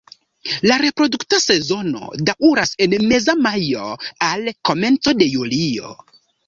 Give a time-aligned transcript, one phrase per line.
[0.69, 3.95] La reprodukta sezono daŭras el meza majo
[4.33, 5.99] al komenco de julio.